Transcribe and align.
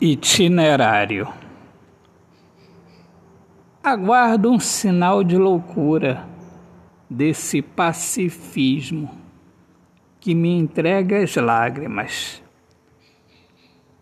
Itinerário. 0.00 1.32
Aguardo 3.80 4.50
um 4.50 4.58
sinal 4.58 5.22
de 5.22 5.38
loucura 5.38 6.28
desse 7.08 7.62
pacifismo 7.62 9.08
que 10.18 10.34
me 10.34 10.50
entrega 10.50 11.22
as 11.22 11.36
lágrimas. 11.36 12.42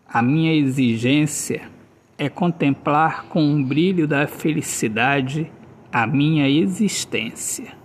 A 0.09 0.23
minha 0.23 0.55
exigência 0.55 1.71
é 2.17 2.27
contemplar 2.27 3.25
com 3.25 3.43
um 3.43 3.63
brilho 3.63 4.09
da 4.09 4.27
felicidade 4.27 5.53
a 5.93 6.07
minha 6.07 6.49
existência. 6.49 7.77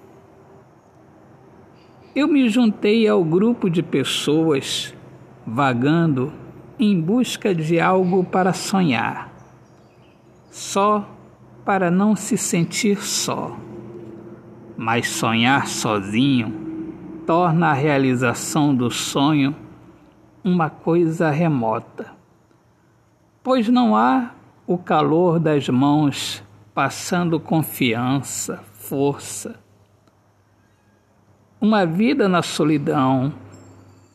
Eu 2.16 2.30
me 2.30 2.48
juntei 2.48 3.06
ao 3.06 3.22
grupo 3.22 3.70
de 3.70 3.84
pessoas 3.84 4.96
vagando 5.46 6.47
em 6.80 7.00
busca 7.02 7.56
de 7.56 7.80
algo 7.80 8.24
para 8.24 8.54
sonhar, 8.54 9.32
só 10.52 11.10
para 11.66 11.90
não 11.90 12.16
se 12.16 12.38
sentir 12.38 13.02
só. 13.02 13.58
Mas 14.78 15.10
sonhar 15.10 15.68
sozinho 15.68 17.24
torna 17.26 17.72
a 17.72 17.74
realização 17.74 18.76
do 18.76 18.92
sonho 18.92 19.56
uma 20.44 20.70
coisa 20.70 21.32
remota, 21.32 22.12
pois 23.44 23.68
não 23.68 23.96
há 23.96 24.32
o 24.68 24.78
calor 24.78 25.40
das 25.40 25.68
mãos 25.68 26.44
passando 26.76 27.40
confiança, 27.40 28.64
força. 28.74 29.60
Uma 31.60 31.88
vida 31.88 32.30
na 32.30 32.44
solidão, 32.44 33.34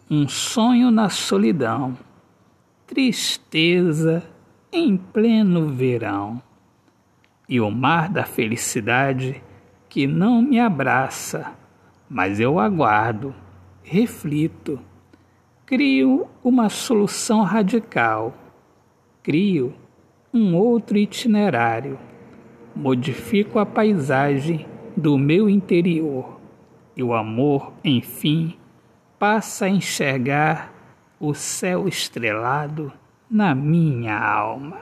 um 0.09 0.29
sonho 0.29 0.93
na 0.93 1.09
solidão 1.09 1.99
tristeza 2.93 4.23
em 4.71 4.99
pleno 4.99 5.67
verão, 5.69 6.43
e 7.49 7.59
o 7.59 7.71
mar 7.71 8.11
da 8.11 8.23
felicidade 8.23 9.43
que 9.89 10.07
não 10.07 10.43
me 10.43 10.61
abraça, 10.61 11.55
mas 12.07 12.39
eu 12.39 12.61
aguardo, 12.61 13.35
reflito, 13.83 14.79
crio 15.65 16.29
uma 16.45 16.69
solução 16.69 17.41
radical, 17.41 18.35
crio 19.23 19.73
um 20.31 20.55
outro 20.55 20.99
itinerário, 20.99 21.99
modifico 22.77 23.59
a 23.59 23.65
paisagem 23.65 24.67
do 24.95 25.17
meu 25.17 25.49
interior 25.49 26.39
e 26.95 27.03
o 27.03 27.15
amor, 27.15 27.73
enfim, 27.83 28.55
passa 29.19 29.65
a 29.65 29.71
enxergar 29.71 30.82
o 31.23 31.35
céu 31.35 31.87
estrelado 31.87 32.93
na 33.31 33.55
minha 33.55 34.19
alma. 34.19 34.81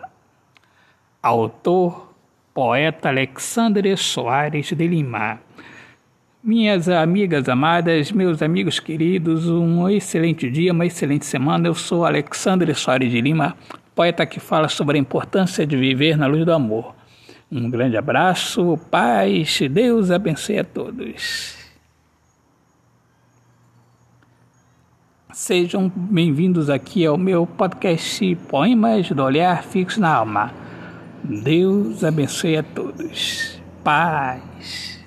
Autor, 1.23 2.15
poeta 2.55 3.11
Alexandre 3.11 3.95
Soares 3.95 4.69
de 4.69 4.87
Lima. 4.89 5.39
Minhas 6.43 6.89
amigas 6.89 7.47
amadas, 7.47 8.11
meus 8.11 8.41
amigos 8.41 8.81
queridos, 8.81 9.51
um 9.51 9.87
excelente 9.87 10.51
dia, 10.51 10.73
uma 10.73 10.87
excelente 10.87 11.27
semana. 11.27 11.69
Eu 11.69 11.75
sou 11.75 12.07
Alexandre 12.07 12.75
Soares 12.75 13.11
de 13.11 13.21
Lima, 13.21 13.55
poeta 13.95 14.25
que 14.25 14.41
fala 14.41 14.69
sobre 14.69 14.97
a 14.97 15.01
importância 15.01 15.67
de 15.67 15.77
viver 15.77 16.17
na 16.17 16.27
luz 16.27 16.47
do 16.47 16.55
amor. 16.55 16.95
Um 17.53 17.69
grande 17.69 17.99
abraço, 17.99 18.81
paz, 18.91 19.61
Deus 19.71 20.11
abençoe 20.11 20.61
a 20.61 20.65
todos. 20.65 21.70
Sejam 25.33 25.89
bem-vindos 25.95 26.69
aqui 26.69 27.07
ao 27.07 27.17
meu 27.17 27.47
podcast 27.47 28.35
Poemas 28.49 29.09
do 29.11 29.23
Olhar 29.23 29.63
Fixo 29.63 30.01
na 30.01 30.13
Alma. 30.13 30.53
Deus 31.23 32.03
abençoe 32.03 32.57
a 32.57 32.63
todos. 32.65 33.61
Paz. 33.85 34.91